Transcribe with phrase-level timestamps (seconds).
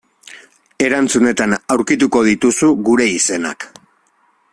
[0.85, 3.69] Erantzunetan aurkituko dituzu gure izenak.